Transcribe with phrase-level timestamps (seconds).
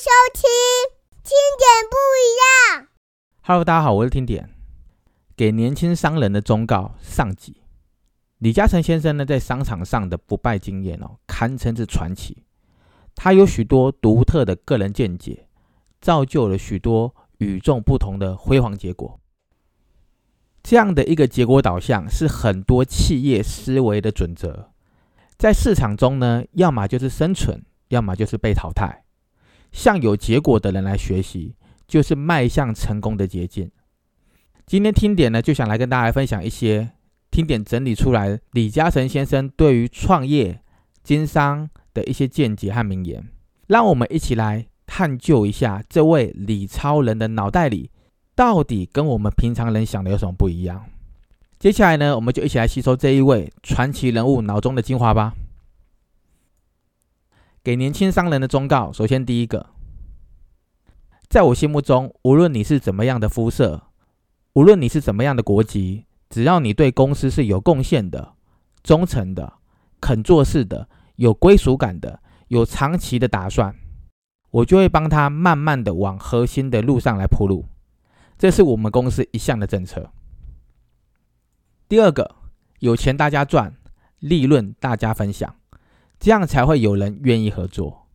[0.00, 0.48] 收听
[1.22, 2.88] 听点不一样。
[3.42, 4.48] Hello，大家好，我是听点。
[5.36, 7.60] 给年轻商人的忠告上集。
[8.38, 12.44] 李嘉诚先生呢，在商场上的不败经验哦，堪称是传奇。
[13.14, 15.46] 他有许多独特的个人见解，
[16.00, 19.20] 造就了许多与众不同的辉煌结果。
[20.62, 24.72] 这样的一个结果导向，是很多企业思维的准则。
[25.36, 29.04] 在市场中呢，要么就是生存，要么就是被淘汰。
[29.72, 31.54] 向有结果的人来学习，
[31.86, 33.70] 就是迈向成功的捷径。
[34.66, 36.90] 今天听点呢，就想来跟大家分享一些
[37.30, 40.60] 听点整理出来李嘉诚先生对于创业、
[41.02, 43.28] 经商的一些见解和名言，
[43.66, 47.90] 让我们一起来探究一下这位李超人的脑袋里
[48.34, 50.84] 到底跟我们平常人想的有什么不一样。
[51.58, 55.34] 接下来呢，我们就一起来吸收这一位传奇人物脑中的精华吧。
[57.62, 59.66] 给年轻商人的忠告，首先第一个，
[61.28, 63.82] 在我心目中，无论你是怎么样的肤色，
[64.54, 68.32] 无论你是怎么样的国籍，只要你对公司是有贡献的、
[68.82, 69.52] 忠诚的、
[70.00, 73.76] 肯做事的、有归属感的、有长期的打算，
[74.50, 77.66] 我就会帮他慢慢的往核心的路上来铺路。
[78.38, 80.10] 这是我们公司一项的政策。
[81.86, 82.36] 第二个，
[82.78, 83.76] 有钱大家赚，
[84.18, 85.54] 利润大家分享，
[86.20, 88.06] 这样才会有人愿意合作。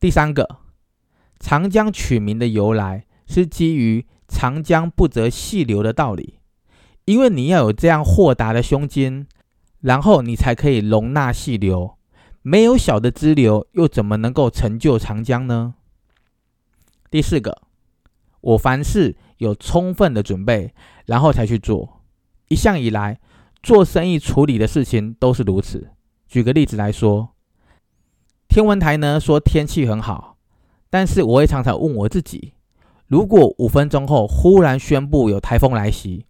[0.00, 0.58] 第三个，
[1.38, 6.40] 长江取名的由来是基于长江不择细流的道理，
[7.04, 9.26] 因为你要有这样豁达的胸襟，
[9.80, 11.96] 然后你才可以容纳细流。
[12.42, 15.76] 没有小的支流，又怎么能够成就长江呢？
[17.10, 17.62] 第四个，
[18.40, 20.74] 我凡事有充分的准备，
[21.06, 22.02] 然后才去做。
[22.48, 23.20] 一向以来，
[23.62, 25.92] 做生意处理的事情都是如此。
[26.26, 27.34] 举个例子来说，
[28.48, 30.36] 天文台呢说天气很好，
[30.90, 32.54] 但是我也常常问我自己：
[33.06, 36.26] 如果五分钟后忽然宣布有台风来袭，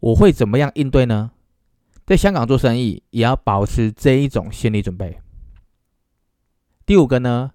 [0.00, 1.32] 我会怎么样应对呢？
[2.06, 5.20] 在香港做生意，也要保持这一种心理准备。
[6.86, 7.50] 第五个呢，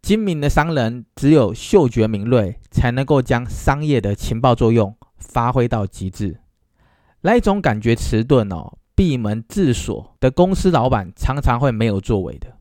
[0.00, 6.40] 精明的商人只有嗅觉敏锐，才能够将商业的情报作用发挥到极致。
[7.20, 12.56] 那一种感觉迟钝哦，闭门自锁的公司老板常常会没有作为的。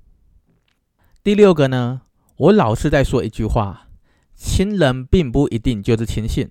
[1.24, 2.02] 第六个呢，
[2.38, 3.88] 我老是在说一句话：
[4.36, 6.50] 亲人并不一定就是亲信。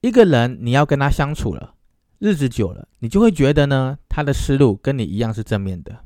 [0.00, 1.74] 一个人你要跟他相处了，
[2.20, 6.04] 日子久了，你就会觉得呢，他的思路跟你一样是正面的，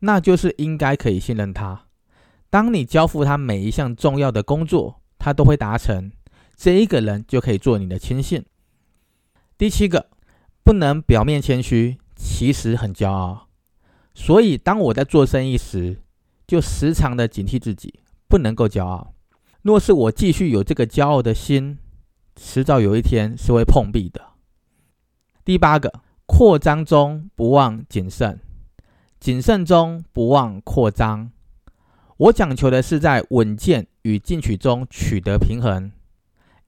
[0.00, 1.86] 那就是应该可以信任他。
[2.50, 6.10] 当你交付他每一项重要的工作，他都会达成，
[6.56, 8.44] 这一个人就可以做你的亲信。
[9.56, 10.08] 第七个。
[10.64, 13.48] 不能表面谦虚，其实很骄傲。
[14.14, 16.00] 所以，当我在做生意时，
[16.46, 19.12] 就时常的警惕自己，不能够骄傲。
[19.60, 21.78] 若是我继续有这个骄傲的心，
[22.34, 24.22] 迟早有一天是会碰壁的。
[25.44, 28.40] 第八个，扩张中不忘谨慎，
[29.20, 31.30] 谨慎中不忘扩张。
[32.16, 35.92] 我讲求的是在稳健与进取中取得平衡。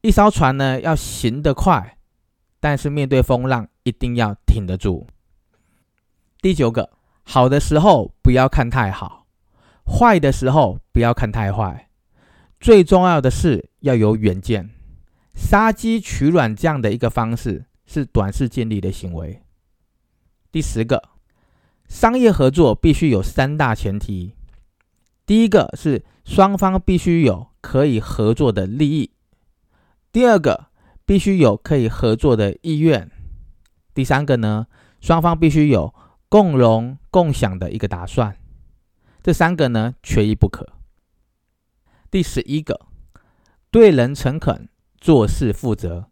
[0.02, 1.94] 一艘船呢，要行得快。
[2.58, 5.06] 但是面对风浪，一定要挺得住。
[6.42, 6.91] 第九个，
[7.22, 9.28] 好的时候不要看太好，
[9.86, 11.88] 坏的时候不要看太坏。
[12.58, 14.70] 最重要的是要有远见，
[15.34, 19.41] 杀鸡取卵这样的一个方式是短视近利的行为。
[20.50, 21.10] 第十个，
[21.86, 24.34] 商业合作必须有三大前提：
[25.25, 29.10] 第一个是双方必须有可以合作的利益；
[30.10, 30.66] 第二个。
[31.08, 33.08] 必须有可以合作的意愿。
[33.96, 34.66] 第三个呢，
[35.00, 35.94] 双方必须有
[36.28, 38.36] 共荣共享的一个打算。
[39.22, 40.68] 这三个呢，缺一不可。
[42.10, 42.78] 第十一个，
[43.70, 44.68] 对人诚恳，
[45.00, 46.10] 做事负责，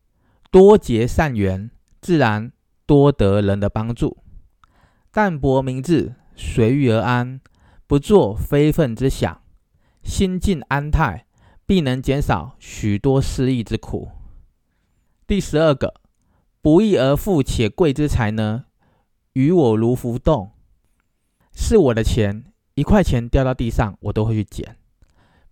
[0.51, 2.53] 多结善缘，自然
[2.87, 4.17] 多得人的帮助。
[5.13, 7.39] 淡泊明志，随遇而安，
[7.87, 9.43] 不做非分之想，
[10.03, 11.27] 心静安泰，
[11.67, 14.11] 必能减少许多失意之苦。
[15.27, 16.01] 第十二个，
[16.65, 18.65] 不义而富且贵之财呢，
[19.35, 20.53] 与我如浮动。
[21.53, 24.77] 是我的钱，一块钱掉到地上，我都会去捡；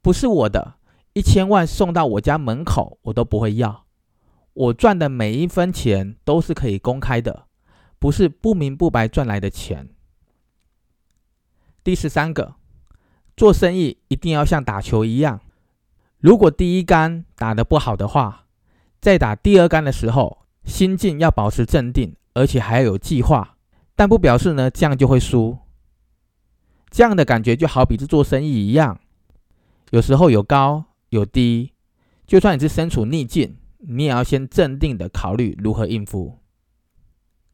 [0.01, 0.77] 不是我的，
[1.13, 3.85] 一千万送到我家门口，我都不会要。
[4.55, 7.45] 我赚的每一分钱都是可以公开的，
[7.99, 9.91] 不是不明不白赚来的钱。
[11.85, 12.55] 第十三个，
[13.37, 15.43] 做生意一定要像打球一样，
[16.21, 18.47] 如果第一杆打得不好的话，
[18.99, 23.57] 在打第二杆的时候，心境要保持镇定，而且还要有计划，
[23.95, 25.59] 但不表示呢这样就会输。
[26.91, 29.01] 这样的感觉就好比是做生意一样，
[29.91, 31.73] 有时候有高有低，
[32.27, 36.39] 就算你是身处逆境，你也要先镇定的考虑如何应付。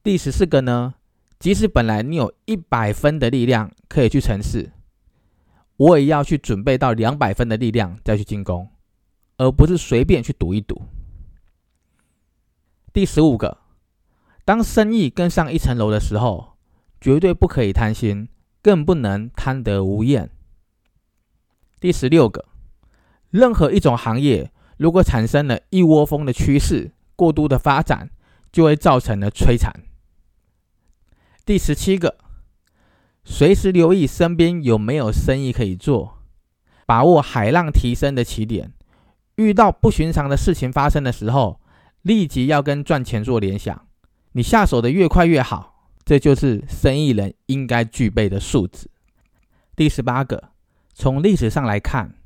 [0.02, 0.94] 第十四个呢，
[1.38, 4.72] 即使本来你有一百分的力量可以去城市，
[5.76, 8.68] 我也要去准备到两百分的力量再去进攻，
[9.36, 10.82] 而不是随便去赌一赌。
[12.98, 13.58] 第十五个，
[14.44, 16.56] 当生意更上一层楼的时候，
[17.00, 18.28] 绝对不可以贪心，
[18.60, 20.30] 更不能贪得无厌。
[21.78, 22.46] 第十六个，
[23.30, 28.10] 任何一种行业如果产生了一窝蜂的趋势，过度的发展，
[28.50, 29.72] 就会造成了摧残。
[31.46, 32.16] 第十七个，
[33.22, 36.18] 随时留意身边有没有生意可以做，
[36.84, 38.72] 把握海浪提升的起点。
[39.36, 41.60] 遇到不寻常的事情发生的时候，
[42.02, 43.86] 立即要跟赚钱做联想。
[44.32, 48.90] 你下手的越快越好，这就是生意人应该具备的素质。
[49.74, 50.50] 第十八个。
[51.00, 52.16] 从历史上来看，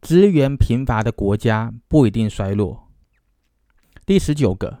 [0.00, 2.88] 资源贫乏的国家不一定衰落。
[4.06, 4.78] 第十九个，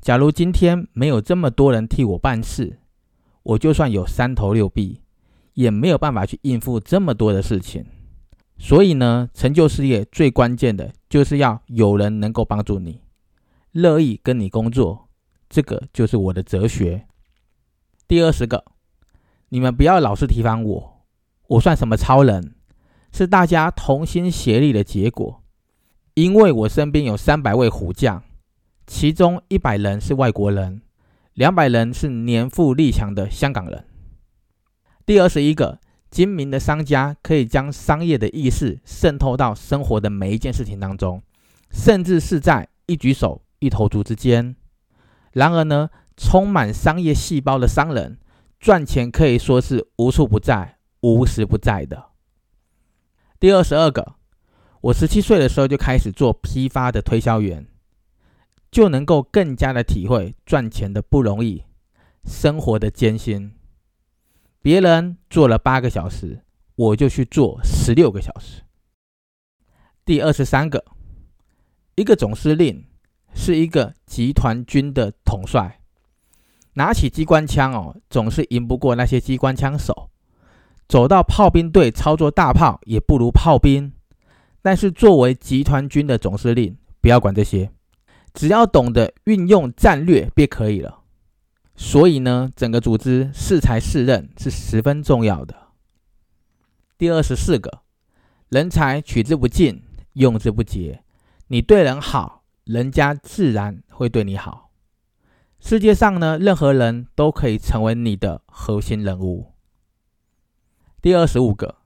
[0.00, 2.78] 假如今天没有这么多人替我办事，
[3.42, 5.02] 我就算有三头六臂，
[5.52, 7.84] 也没有办法去应付这么多的事情。
[8.56, 13.02] 所以呢，成就事业最关键的就是要有人能够帮助你，
[13.76, 15.08] 乐意跟你工作。
[15.48, 17.06] 这个就是我的哲学。
[18.08, 18.64] 第二十个，
[19.50, 21.06] 你们不要老是提防我，
[21.48, 22.54] 我算什么超人？
[23.12, 25.42] 是大家同心协力的结果，
[26.14, 28.22] 因为我身边有三百位虎将，
[28.86, 30.82] 其中一百人是外国人，
[31.34, 33.84] 两百人是年富力强的香港人。
[35.04, 35.80] 第二十一个，
[36.10, 41.22] 精明的商家可以将商业的意识渗透到生活的每一件事情当中，
[41.70, 44.56] 甚至是在一举手一投足之间。
[45.32, 48.18] 然而呢，充满商业细胞的商人，
[48.58, 52.10] 赚钱可以说是无处不在、无时不在的。
[53.38, 54.14] 第二十二个，
[54.80, 57.66] 我十七岁的时候就开始做批发的推销员，
[58.70, 61.64] 就能够更加的体会赚钱的不容易，
[62.24, 63.52] 生活的艰辛。
[64.62, 66.42] 别人做了八个小时，
[66.74, 68.62] 我就去做十六个小时。
[70.04, 70.84] 第二十三个，
[71.94, 72.86] 一个总司令
[73.36, 75.78] 是一个集团军的统帅，
[76.72, 80.10] 拿起机关枪哦，总是赢不过那些机关枪手。
[80.88, 83.92] 走到炮兵队操作大炮也不如炮兵，
[84.62, 87.70] 但是作为集团军的总司令，不要管这些，
[88.32, 91.00] 只要懂得运用战略便可以了。
[91.76, 95.54] 所以呢，整个组织适才适任是十分重要的。
[96.96, 97.82] 第二十四个，
[98.48, 99.82] 人才取之不尽，
[100.14, 101.02] 用之不竭。
[101.48, 102.35] 你对人好，
[102.66, 104.72] 人家自然会对你好。
[105.60, 109.52] 世界上呢，任何人都可以成为你的核心人物。
[111.00, 111.76] 第二十五个，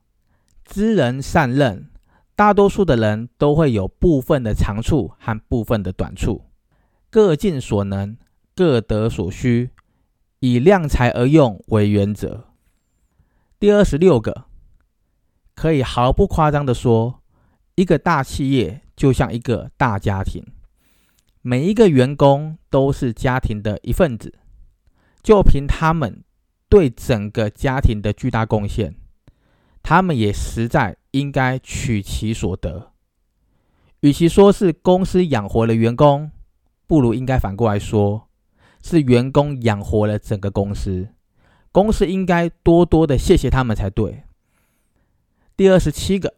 [0.64, 1.90] 知人善任。
[2.34, 6.46] 大多数的人都会有部分的长处和部分的短处，
[7.10, 8.16] 各尽所能，
[8.56, 9.72] 各得所需，
[10.38, 12.46] 以量才而用为原则。
[13.58, 14.46] 第二十六个，
[15.54, 17.20] 可以毫不夸张的说，
[17.74, 20.42] 一个大企业就像一个大家庭，
[21.42, 24.34] 每一个员工都是家庭的一份子，
[25.22, 26.22] 就凭他们
[26.68, 28.94] 对整个家庭的巨大贡献。
[29.82, 32.92] 他们也实在应该取其所得。
[34.00, 36.30] 与其说是公司养活了员工，
[36.86, 38.28] 不如应该反过来说，
[38.82, 41.08] 是员工养活了整个公司。
[41.72, 44.24] 公司应该多多的谢谢他们才对。
[45.56, 46.34] 第二十七个，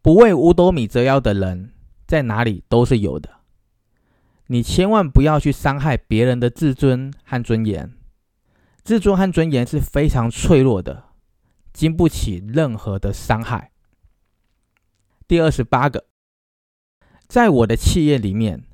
[0.00, 1.72] 不为五斗米折腰的人，
[2.06, 3.39] 在哪里都是有的。
[4.52, 7.94] 你千万不要去伤害别人的自尊和尊严。
[8.82, 11.04] 自尊和尊严是非常脆弱的。
[11.72, 13.70] 经不起任何的伤害。
[15.28, 16.06] 第二十八个，
[17.28, 18.64] 在我的企业里面，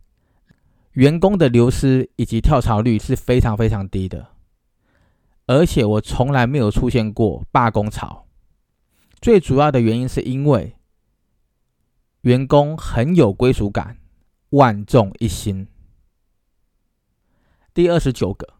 [0.93, 4.29] 员工的流失以及跳槽率是非常非常低的，
[5.45, 8.27] 而且我从来没有出现过罢工潮。
[9.21, 10.77] 最主要的原因是因为
[12.23, 13.99] 员工很有归属感，
[14.51, 15.67] 万众一心。
[17.75, 18.55] 第二十九个，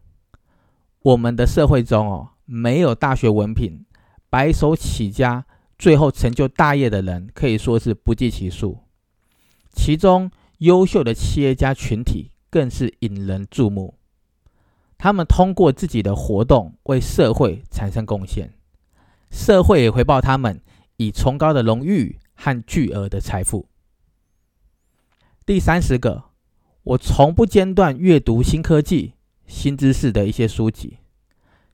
[1.01, 3.85] 我们的社会中哦，没有大学文凭。
[4.29, 5.45] 白手起家，
[5.79, 8.79] 最后成就大业的人可以说是不计其数，
[9.71, 13.97] 其中优秀的企业家群体更是引人注目。
[14.97, 18.53] 他们通过自己的活动为社会产生贡献，
[19.31, 20.61] 社会也回报他们
[20.97, 23.69] 以崇高的荣誉和巨额的财富。
[25.47, 26.25] 第三十个，
[26.83, 29.13] 我从不间断阅读新科技、
[29.45, 30.97] 新知识的一些书籍。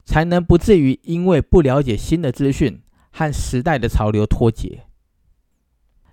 [0.06, 4.84] 才能不至于因为不了解新的资讯和时代的潮流脱节。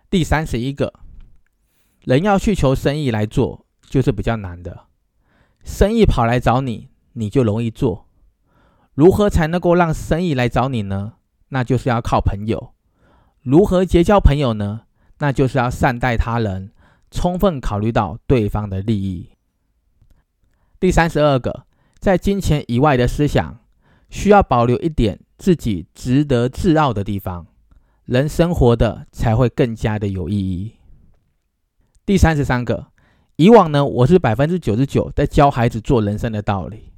[0.08, 1.00] 第三十一个，
[2.04, 4.86] 人要去求生意来做，就是比较难的。
[5.62, 8.06] 生意跑来找你，你就容易做。
[8.94, 11.14] 如何才能够让生意来找你呢？
[11.50, 12.72] 那就是要靠朋友。
[13.42, 14.84] 如何结交朋友呢？
[15.18, 16.72] 那就是要善待他人，
[17.10, 19.30] 充分考虑到对方的利益。
[20.78, 21.66] 第三十二个，
[21.98, 23.58] 在金钱以外的思想，
[24.08, 27.46] 需要保留一点自己值得自傲的地方，
[28.06, 30.76] 人生活的才会更加的有意义。
[32.06, 32.86] 第三十三个，
[33.36, 36.92] 以往呢，我是百分之九十九在教孩子做人生的道理，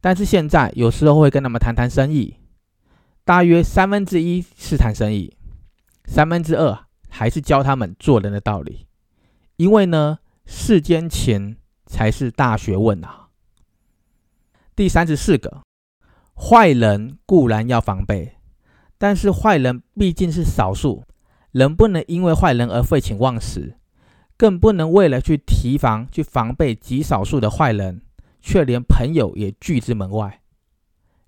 [0.00, 2.36] 但是现在有时候会跟他们谈谈生意，
[3.24, 5.36] 大约三分之一是谈生意，
[6.06, 8.87] 三分之二还是教他们做人的道理，
[9.58, 11.58] 因为呢，世间钱。
[11.90, 13.28] 才是大学问啊！
[14.76, 15.62] 第三十四个，
[16.34, 18.34] 坏人固然要防备，
[18.98, 21.04] 但是坏人毕竟是少数，
[21.50, 23.78] 人不能因为坏人而废寝忘食，
[24.36, 28.02] 更不能为了去提防、去防备极少数的坏人，
[28.42, 30.42] 却连朋友也拒之门外。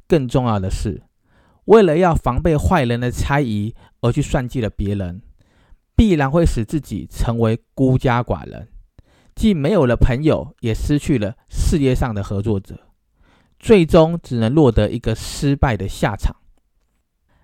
[0.06, 1.04] 更重要的是，
[1.64, 5.22] 为了要防备坏人的猜疑而去算计了别人，
[6.00, 8.68] 必然会使自己成为孤家寡人。
[9.34, 12.88] 既没有了朋友，也失去了事业上的合作者，
[13.58, 16.34] 最终只能落得一个失败的下场。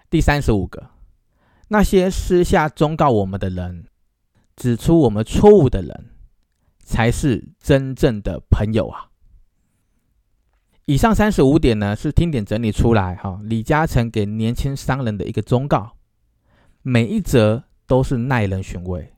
[0.09, 0.89] 第三十五个，
[1.69, 3.89] 那些私下忠告我们的人，
[4.57, 6.13] 指出我们错误的人，
[6.79, 9.11] 才是真正的朋友啊！
[10.87, 15.99] 以上三十五点呢，是听点整理出来哈，李嘉诚给年轻商人的一个忠告，
[16.81, 19.13] 每一则都是耐人寻味。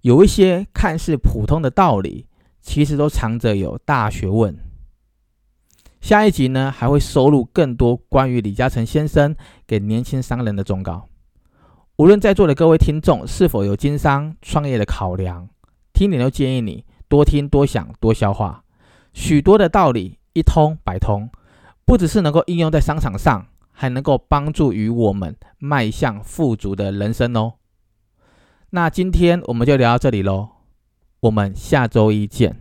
[0.00, 2.26] 有一些看似普通的道理，
[2.60, 4.56] 其实都藏着有大学问。
[6.00, 11.08] 下一集呢，还会收录更多关于李嘉诚先生给年轻商人的忠告。
[11.96, 15.50] 无论在座的各位听众是否有经商创业的考量，
[15.92, 18.64] 听点都建议你多听、多想、多消化。
[19.12, 21.28] 许多的道理一通百通，
[21.84, 27.56] 不只是能够应用在商场上，还能够帮助于我们迈向富足的人生哦。
[28.72, 30.50] 那今天我们就聊到这里喽，
[31.20, 32.60] 我们下周一见。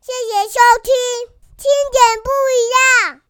[0.00, 0.92] 谢谢收听，
[1.56, 3.23] 听点不一样。